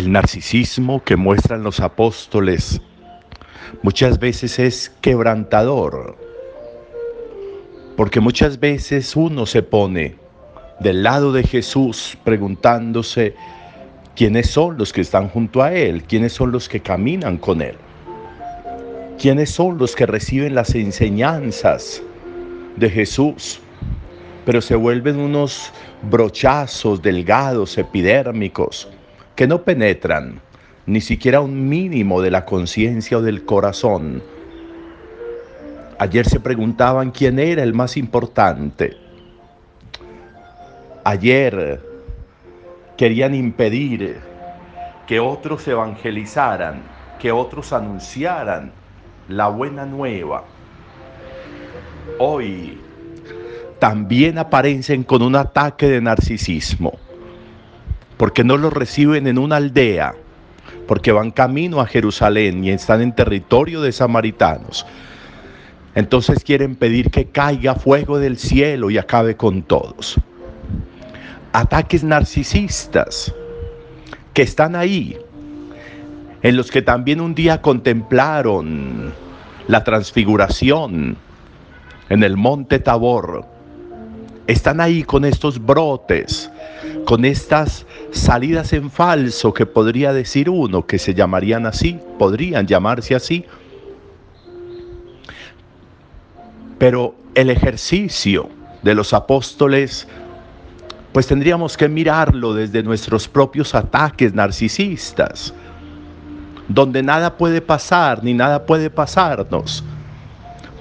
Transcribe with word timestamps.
El 0.00 0.12
narcisismo 0.12 1.04
que 1.04 1.16
muestran 1.16 1.62
los 1.62 1.78
apóstoles 1.78 2.80
muchas 3.82 4.18
veces 4.18 4.58
es 4.58 4.88
quebrantador, 5.02 6.16
porque 7.98 8.18
muchas 8.18 8.58
veces 8.58 9.14
uno 9.14 9.44
se 9.44 9.62
pone 9.62 10.16
del 10.78 11.02
lado 11.02 11.32
de 11.32 11.42
Jesús 11.42 12.16
preguntándose 12.24 13.34
quiénes 14.16 14.48
son 14.48 14.78
los 14.78 14.94
que 14.94 15.02
están 15.02 15.28
junto 15.28 15.62
a 15.62 15.74
Él, 15.74 16.02
quiénes 16.04 16.32
son 16.32 16.50
los 16.50 16.66
que 16.66 16.80
caminan 16.80 17.36
con 17.36 17.60
Él, 17.60 17.76
quiénes 19.20 19.50
son 19.50 19.76
los 19.76 19.94
que 19.94 20.06
reciben 20.06 20.54
las 20.54 20.74
enseñanzas 20.74 22.02
de 22.76 22.88
Jesús, 22.88 23.60
pero 24.46 24.62
se 24.62 24.76
vuelven 24.76 25.20
unos 25.20 25.70
brochazos 26.10 27.02
delgados, 27.02 27.76
epidérmicos, 27.76 28.88
que 29.40 29.46
no 29.46 29.62
penetran 29.62 30.38
ni 30.84 31.00
siquiera 31.00 31.40
un 31.40 31.66
mínimo 31.66 32.20
de 32.20 32.30
la 32.30 32.44
conciencia 32.44 33.16
o 33.16 33.22
del 33.22 33.46
corazón. 33.46 34.22
Ayer 35.98 36.26
se 36.28 36.40
preguntaban 36.40 37.10
quién 37.10 37.38
era 37.38 37.62
el 37.62 37.72
más 37.72 37.96
importante. 37.96 38.98
Ayer 41.04 41.80
querían 42.98 43.34
impedir 43.34 44.18
que 45.06 45.20
otros 45.20 45.66
evangelizaran, 45.66 46.82
que 47.18 47.32
otros 47.32 47.72
anunciaran 47.72 48.72
la 49.26 49.48
buena 49.48 49.86
nueva. 49.86 50.44
Hoy 52.18 52.78
también 53.78 54.36
aparecen 54.36 55.02
con 55.02 55.22
un 55.22 55.34
ataque 55.34 55.88
de 55.88 56.02
narcisismo, 56.02 56.92
porque 58.20 58.44
no 58.44 58.58
lo 58.58 58.68
reciben 58.68 59.26
en 59.26 59.38
una 59.38 59.56
aldea, 59.56 60.14
porque 60.86 61.10
van 61.10 61.30
camino 61.30 61.80
a 61.80 61.86
Jerusalén 61.86 62.62
y 62.62 62.68
están 62.68 63.00
en 63.00 63.14
territorio 63.14 63.80
de 63.80 63.92
samaritanos. 63.92 64.84
Entonces 65.94 66.44
quieren 66.44 66.76
pedir 66.76 67.10
que 67.10 67.28
caiga 67.28 67.76
fuego 67.76 68.18
del 68.18 68.36
cielo 68.36 68.90
y 68.90 68.98
acabe 68.98 69.38
con 69.38 69.62
todos. 69.62 70.20
Ataques 71.54 72.04
narcisistas 72.04 73.34
que 74.34 74.42
están 74.42 74.76
ahí, 74.76 75.16
en 76.42 76.58
los 76.58 76.70
que 76.70 76.82
también 76.82 77.22
un 77.22 77.34
día 77.34 77.62
contemplaron 77.62 79.14
la 79.66 79.82
transfiguración 79.82 81.16
en 82.10 82.22
el 82.22 82.36
monte 82.36 82.80
Tabor. 82.80 83.46
Están 84.46 84.82
ahí 84.82 85.04
con 85.04 85.24
estos 85.24 85.58
brotes 85.64 86.50
con 87.04 87.24
estas 87.24 87.86
salidas 88.12 88.72
en 88.72 88.90
falso 88.90 89.52
que 89.54 89.66
podría 89.66 90.12
decir 90.12 90.50
uno, 90.50 90.86
que 90.86 90.98
se 90.98 91.14
llamarían 91.14 91.66
así, 91.66 91.98
podrían 92.18 92.66
llamarse 92.66 93.14
así. 93.14 93.44
Pero 96.78 97.14
el 97.34 97.50
ejercicio 97.50 98.48
de 98.82 98.94
los 98.94 99.12
apóstoles, 99.12 100.08
pues 101.12 101.26
tendríamos 101.26 101.76
que 101.76 101.88
mirarlo 101.88 102.54
desde 102.54 102.82
nuestros 102.82 103.28
propios 103.28 103.74
ataques 103.74 104.34
narcisistas, 104.34 105.52
donde 106.68 107.02
nada 107.02 107.36
puede 107.36 107.60
pasar 107.60 108.24
ni 108.24 108.32
nada 108.32 108.64
puede 108.64 108.90
pasarnos, 108.90 109.84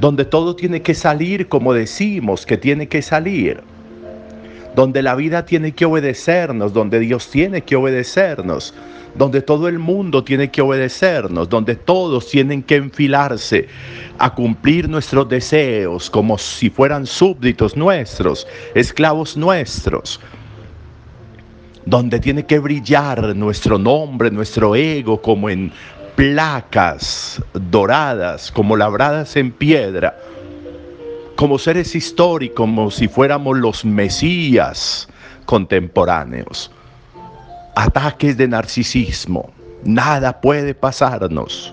donde 0.00 0.24
todo 0.24 0.54
tiene 0.54 0.82
que 0.82 0.94
salir 0.94 1.48
como 1.48 1.72
decimos 1.72 2.46
que 2.46 2.56
tiene 2.56 2.88
que 2.88 3.02
salir 3.02 3.62
donde 4.78 5.02
la 5.02 5.16
vida 5.16 5.44
tiene 5.44 5.72
que 5.72 5.86
obedecernos, 5.86 6.72
donde 6.72 7.00
Dios 7.00 7.28
tiene 7.32 7.62
que 7.62 7.74
obedecernos, 7.74 8.72
donde 9.16 9.42
todo 9.42 9.66
el 9.66 9.80
mundo 9.80 10.22
tiene 10.22 10.52
que 10.52 10.62
obedecernos, 10.62 11.48
donde 11.48 11.74
todos 11.74 12.28
tienen 12.28 12.62
que 12.62 12.76
enfilarse 12.76 13.66
a 14.20 14.32
cumplir 14.32 14.88
nuestros 14.88 15.28
deseos 15.28 16.08
como 16.08 16.38
si 16.38 16.70
fueran 16.70 17.06
súbditos 17.06 17.76
nuestros, 17.76 18.46
esclavos 18.72 19.36
nuestros, 19.36 20.20
donde 21.84 22.20
tiene 22.20 22.46
que 22.46 22.60
brillar 22.60 23.34
nuestro 23.34 23.78
nombre, 23.78 24.30
nuestro 24.30 24.76
ego 24.76 25.20
como 25.20 25.50
en 25.50 25.72
placas 26.14 27.42
doradas, 27.52 28.52
como 28.52 28.76
labradas 28.76 29.34
en 29.34 29.50
piedra 29.50 30.16
como 31.38 31.56
seres 31.56 31.94
históricos, 31.94 32.56
como 32.56 32.90
si 32.90 33.06
fuéramos 33.06 33.56
los 33.58 33.84
mesías 33.84 35.08
contemporáneos. 35.46 36.68
Ataques 37.76 38.36
de 38.36 38.48
narcisismo, 38.48 39.48
nada 39.84 40.40
puede 40.40 40.74
pasarnos. 40.74 41.72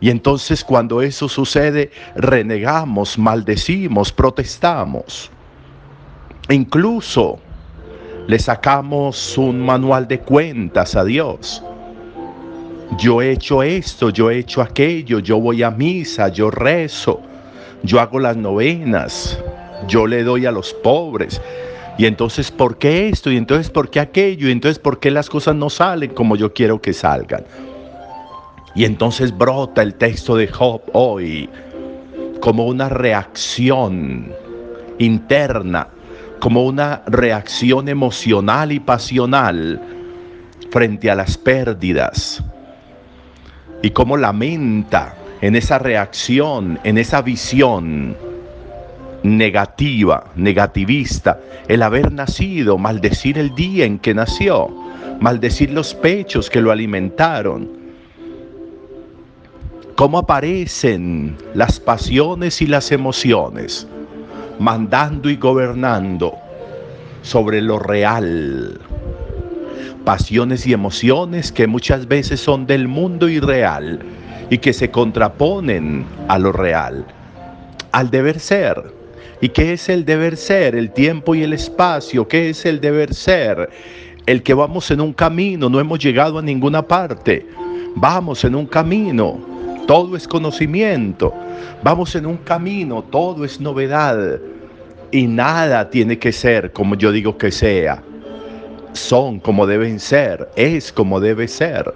Y 0.00 0.10
entonces 0.10 0.62
cuando 0.62 1.00
eso 1.00 1.30
sucede, 1.30 1.92
renegamos, 2.14 3.16
maldecimos, 3.16 4.12
protestamos. 4.12 5.30
Incluso 6.50 7.38
le 8.26 8.38
sacamos 8.38 9.38
un 9.38 9.64
manual 9.64 10.06
de 10.06 10.20
cuentas 10.20 10.94
a 10.94 11.04
Dios. 11.04 11.64
Yo 12.98 13.22
he 13.22 13.30
hecho 13.30 13.62
esto, 13.62 14.10
yo 14.10 14.30
he 14.30 14.40
hecho 14.40 14.60
aquello, 14.60 15.20
yo 15.20 15.40
voy 15.40 15.62
a 15.62 15.70
misa, 15.70 16.28
yo 16.28 16.50
rezo, 16.50 17.22
yo 17.82 18.00
hago 18.00 18.18
las 18.18 18.36
novenas, 18.36 19.38
yo 19.88 20.06
le 20.06 20.22
doy 20.22 20.46
a 20.46 20.52
los 20.52 20.72
pobres. 20.74 21.40
Y 21.98 22.06
entonces, 22.06 22.50
¿por 22.50 22.78
qué 22.78 23.08
esto? 23.08 23.30
Y 23.30 23.36
entonces, 23.36 23.70
¿por 23.70 23.90
qué 23.90 24.00
aquello? 24.00 24.48
Y 24.48 24.52
entonces, 24.52 24.78
¿por 24.78 25.00
qué 25.00 25.10
las 25.10 25.28
cosas 25.28 25.54
no 25.54 25.68
salen 25.68 26.14
como 26.14 26.36
yo 26.36 26.52
quiero 26.52 26.80
que 26.80 26.92
salgan? 26.92 27.44
Y 28.74 28.84
entonces 28.84 29.36
brota 29.36 29.82
el 29.82 29.94
texto 29.94 30.36
de 30.36 30.48
Job 30.48 30.82
hoy 30.92 31.48
como 32.40 32.66
una 32.66 32.88
reacción 32.88 34.32
interna, 34.98 35.88
como 36.38 36.64
una 36.64 37.02
reacción 37.06 37.88
emocional 37.88 38.72
y 38.72 38.80
pasional 38.80 39.80
frente 40.70 41.10
a 41.10 41.14
las 41.14 41.36
pérdidas. 41.36 42.42
Y 43.82 43.90
como 43.90 44.16
lamenta 44.16 45.16
en 45.40 45.56
esa 45.56 45.78
reacción, 45.78 46.78
en 46.84 46.98
esa 46.98 47.22
visión 47.22 48.16
negativa, 49.22 50.24
negativista, 50.36 51.40
el 51.68 51.82
haber 51.82 52.12
nacido, 52.12 52.78
maldecir 52.78 53.38
el 53.38 53.54
día 53.54 53.84
en 53.84 53.98
que 53.98 54.14
nació, 54.14 54.68
maldecir 55.20 55.70
los 55.70 55.94
pechos 55.94 56.50
que 56.50 56.60
lo 56.60 56.70
alimentaron. 56.70 57.80
Cómo 59.96 60.18
aparecen 60.18 61.36
las 61.54 61.78
pasiones 61.78 62.62
y 62.62 62.66
las 62.66 62.90
emociones, 62.92 63.86
mandando 64.58 65.28
y 65.28 65.36
gobernando 65.36 66.34
sobre 67.22 67.60
lo 67.60 67.78
real. 67.78 68.80
Pasiones 70.04 70.66
y 70.66 70.72
emociones 70.72 71.52
que 71.52 71.66
muchas 71.66 72.08
veces 72.08 72.40
son 72.40 72.66
del 72.66 72.88
mundo 72.88 73.28
irreal 73.28 74.00
y 74.50 74.58
que 74.58 74.72
se 74.72 74.90
contraponen 74.90 76.04
a 76.28 76.38
lo 76.38 76.52
real, 76.52 77.06
al 77.92 78.10
deber 78.10 78.40
ser. 78.40 78.92
¿Y 79.40 79.48
qué 79.50 79.72
es 79.72 79.88
el 79.88 80.04
deber 80.04 80.36
ser? 80.36 80.74
El 80.74 80.90
tiempo 80.90 81.34
y 81.34 81.42
el 81.42 81.54
espacio. 81.54 82.28
¿Qué 82.28 82.50
es 82.50 82.66
el 82.66 82.80
deber 82.80 83.14
ser? 83.14 83.70
El 84.26 84.42
que 84.42 84.52
vamos 84.52 84.90
en 84.90 85.00
un 85.00 85.14
camino, 85.14 85.70
no 85.70 85.80
hemos 85.80 85.98
llegado 85.98 86.38
a 86.38 86.42
ninguna 86.42 86.82
parte. 86.82 87.46
Vamos 87.94 88.44
en 88.44 88.54
un 88.54 88.66
camino, 88.66 89.40
todo 89.86 90.16
es 90.16 90.28
conocimiento. 90.28 91.32
Vamos 91.82 92.14
en 92.16 92.26
un 92.26 92.36
camino, 92.38 93.02
todo 93.02 93.44
es 93.44 93.60
novedad. 93.60 94.38
Y 95.10 95.26
nada 95.26 95.88
tiene 95.88 96.18
que 96.18 96.32
ser 96.32 96.72
como 96.72 96.96
yo 96.96 97.10
digo 97.12 97.38
que 97.38 97.50
sea. 97.50 98.02
Son 98.92 99.40
como 99.40 99.66
deben 99.66 100.00
ser, 100.00 100.50
es 100.56 100.92
como 100.92 101.20
debe 101.20 101.48
ser. 101.48 101.94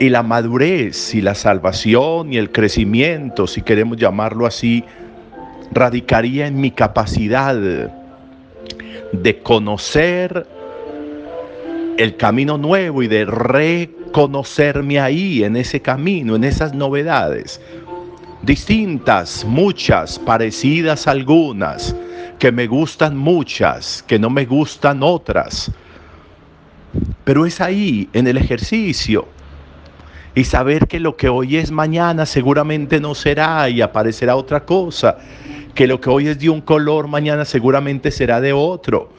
Y 0.00 0.08
la 0.08 0.22
madurez 0.22 1.14
y 1.14 1.20
la 1.20 1.34
salvación 1.34 2.32
y 2.32 2.38
el 2.38 2.50
crecimiento, 2.50 3.46
si 3.46 3.60
queremos 3.60 3.98
llamarlo 3.98 4.46
así, 4.46 4.82
radicaría 5.72 6.46
en 6.46 6.58
mi 6.58 6.70
capacidad 6.70 7.54
de 9.12 9.38
conocer 9.42 10.46
el 11.98 12.16
camino 12.16 12.56
nuevo 12.56 13.02
y 13.02 13.08
de 13.08 13.26
reconocerme 13.26 14.98
ahí, 14.98 15.44
en 15.44 15.54
ese 15.54 15.80
camino, 15.80 16.34
en 16.34 16.44
esas 16.44 16.72
novedades. 16.72 17.60
Distintas, 18.40 19.44
muchas, 19.44 20.18
parecidas 20.18 21.06
algunas, 21.06 21.94
que 22.38 22.50
me 22.50 22.66
gustan 22.66 23.18
muchas, 23.18 24.02
que 24.06 24.18
no 24.18 24.30
me 24.30 24.46
gustan 24.46 25.02
otras. 25.02 25.70
Pero 27.24 27.44
es 27.44 27.60
ahí, 27.60 28.08
en 28.14 28.26
el 28.26 28.38
ejercicio, 28.38 29.28
y 30.34 30.44
saber 30.44 30.86
que 30.86 31.00
lo 31.00 31.16
que 31.16 31.28
hoy 31.28 31.56
es 31.56 31.70
mañana 31.70 32.26
seguramente 32.26 33.00
no 33.00 33.14
será 33.14 33.68
y 33.68 33.80
aparecerá 33.80 34.36
otra 34.36 34.64
cosa, 34.64 35.18
que 35.74 35.86
lo 35.86 36.00
que 36.00 36.10
hoy 36.10 36.28
es 36.28 36.38
de 36.38 36.50
un 36.50 36.60
color 36.60 37.08
mañana 37.08 37.44
seguramente 37.44 38.10
será 38.10 38.40
de 38.40 38.52
otro, 38.52 39.10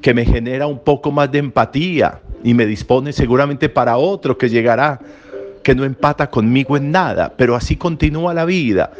que 0.00 0.14
me 0.14 0.24
genera 0.24 0.66
un 0.66 0.80
poco 0.80 1.12
más 1.12 1.30
de 1.30 1.38
empatía, 1.38 2.20
y 2.44 2.54
me 2.54 2.66
dispone 2.66 3.12
seguramente 3.12 3.68
para 3.68 3.96
otro 3.96 4.36
que 4.36 4.48
llegará, 4.48 5.00
que 5.62 5.74
no 5.76 5.84
empata 5.84 6.28
conmigo 6.28 6.76
en 6.76 6.90
nada, 6.90 7.34
pero 7.36 7.54
así 7.54 7.76
continúa 7.76 8.34
la 8.34 8.44
vida, 8.44 8.92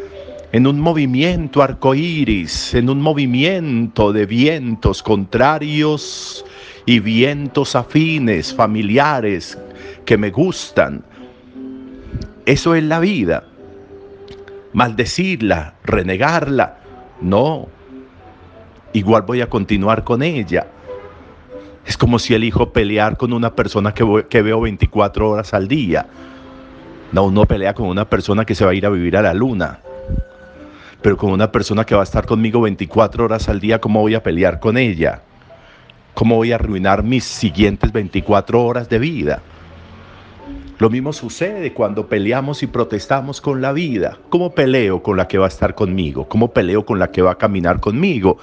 en 0.52 0.66
un 0.66 0.78
movimiento 0.78 1.62
arcoíris, 1.62 2.74
en 2.74 2.88
un 2.88 3.00
movimiento 3.00 4.12
de 4.12 4.26
vientos 4.26 5.02
contrarios 5.02 6.44
y 6.86 7.00
vientos 7.00 7.74
afines, 7.74 8.54
familiares, 8.54 9.58
que 10.04 10.16
me 10.16 10.30
gustan. 10.30 11.02
Eso 12.46 12.74
es 12.74 12.82
la 12.82 12.98
vida. 12.98 13.44
Maldecirla, 14.72 15.74
renegarla, 15.84 16.78
no. 17.20 17.68
Igual 18.92 19.22
voy 19.22 19.40
a 19.40 19.48
continuar 19.48 20.02
con 20.04 20.22
ella. 20.22 20.66
Es 21.86 21.96
como 21.96 22.18
si 22.18 22.34
elijo 22.34 22.72
pelear 22.72 23.16
con 23.16 23.32
una 23.32 23.54
persona 23.54 23.94
que, 23.94 24.26
que 24.28 24.42
veo 24.42 24.60
24 24.60 25.30
horas 25.30 25.54
al 25.54 25.68
día. 25.68 26.06
No, 27.12 27.24
uno 27.24 27.46
pelea 27.46 27.74
con 27.74 27.88
una 27.88 28.08
persona 28.08 28.44
que 28.44 28.54
se 28.54 28.64
va 28.64 28.70
a 28.70 28.74
ir 28.74 28.86
a 28.86 28.90
vivir 28.90 29.16
a 29.16 29.22
la 29.22 29.34
luna. 29.34 29.80
Pero 31.00 31.16
con 31.16 31.30
una 31.30 31.50
persona 31.50 31.84
que 31.84 31.94
va 31.94 32.00
a 32.00 32.04
estar 32.04 32.26
conmigo 32.26 32.60
24 32.60 33.24
horas 33.24 33.48
al 33.48 33.60
día, 33.60 33.80
¿cómo 33.80 34.00
voy 34.00 34.14
a 34.14 34.22
pelear 34.22 34.60
con 34.60 34.78
ella? 34.78 35.22
¿Cómo 36.14 36.36
voy 36.36 36.52
a 36.52 36.56
arruinar 36.56 37.02
mis 37.02 37.24
siguientes 37.24 37.92
24 37.92 38.62
horas 38.62 38.88
de 38.88 38.98
vida? 38.98 39.42
Lo 40.82 40.90
mismo 40.90 41.12
sucede 41.12 41.72
cuando 41.72 42.08
peleamos 42.08 42.64
y 42.64 42.66
protestamos 42.66 43.40
con 43.40 43.62
la 43.62 43.72
vida. 43.72 44.18
¿Cómo 44.30 44.52
peleo 44.52 45.00
con 45.00 45.16
la 45.16 45.28
que 45.28 45.38
va 45.38 45.44
a 45.44 45.48
estar 45.48 45.76
conmigo? 45.76 46.28
¿Cómo 46.28 46.52
peleo 46.52 46.84
con 46.84 46.98
la 46.98 47.12
que 47.12 47.22
va 47.22 47.30
a 47.30 47.38
caminar 47.38 47.78
conmigo? 47.78 48.38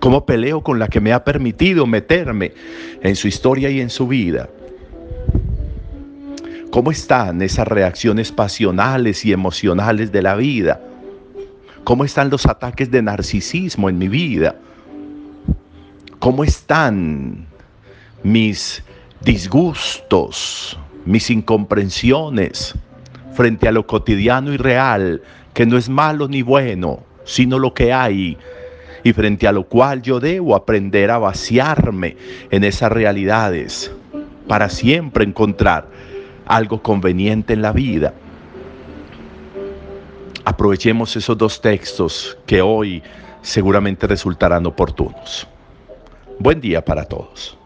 ¿Cómo 0.00 0.26
peleo 0.26 0.60
con 0.60 0.80
la 0.80 0.88
que 0.88 1.00
me 1.00 1.12
ha 1.12 1.22
permitido 1.22 1.86
meterme 1.86 2.52
en 3.00 3.14
su 3.14 3.28
historia 3.28 3.70
y 3.70 3.80
en 3.80 3.90
su 3.90 4.08
vida? 4.08 4.50
¿Cómo 6.72 6.90
están 6.90 7.42
esas 7.42 7.68
reacciones 7.68 8.32
pasionales 8.32 9.24
y 9.24 9.32
emocionales 9.32 10.10
de 10.10 10.22
la 10.22 10.34
vida? 10.34 10.80
¿Cómo 11.84 12.04
están 12.04 12.28
los 12.28 12.44
ataques 12.46 12.90
de 12.90 13.02
narcisismo 13.02 13.88
en 13.88 13.98
mi 13.98 14.08
vida? 14.08 14.56
¿Cómo 16.18 16.42
están 16.42 17.46
mis 18.24 18.82
disgustos, 19.20 20.76
mis 21.08 21.30
incomprensiones 21.30 22.74
frente 23.32 23.66
a 23.66 23.72
lo 23.72 23.86
cotidiano 23.86 24.52
y 24.52 24.58
real, 24.58 25.22
que 25.54 25.64
no 25.64 25.78
es 25.78 25.88
malo 25.88 26.28
ni 26.28 26.42
bueno, 26.42 27.02
sino 27.24 27.58
lo 27.58 27.72
que 27.72 27.94
hay, 27.94 28.36
y 29.02 29.12
frente 29.14 29.48
a 29.48 29.52
lo 29.52 29.64
cual 29.64 30.02
yo 30.02 30.20
debo 30.20 30.54
aprender 30.54 31.10
a 31.10 31.16
vaciarme 31.16 32.16
en 32.50 32.62
esas 32.62 32.92
realidades 32.92 33.90
para 34.46 34.68
siempre 34.68 35.24
encontrar 35.24 35.88
algo 36.44 36.82
conveniente 36.82 37.54
en 37.54 37.62
la 37.62 37.72
vida. 37.72 38.12
Aprovechemos 40.44 41.16
esos 41.16 41.38
dos 41.38 41.60
textos 41.62 42.36
que 42.44 42.60
hoy 42.60 43.02
seguramente 43.40 44.06
resultarán 44.06 44.66
oportunos. 44.66 45.48
Buen 46.38 46.60
día 46.60 46.84
para 46.84 47.04
todos. 47.04 47.57